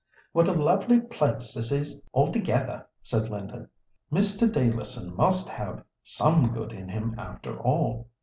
"What 0.31 0.47
a 0.47 0.53
lovely 0.53 0.99
place 0.99 1.53
this 1.53 1.71
is 1.71 2.03
altogether!" 2.11 2.87
said 3.03 3.29
Linda. 3.29 3.69
"Mr. 4.11 4.51
Dealerson 4.51 5.15
must 5.15 5.47
have 5.47 5.75
had 5.75 5.83
some 6.03 6.51
good 6.53 6.71
in 6.73 6.89
him 6.89 7.13
after 7.19 7.59
all. 7.61 8.09